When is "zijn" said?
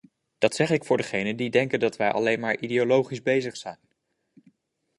3.57-3.79